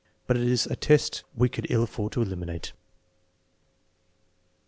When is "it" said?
0.35-0.47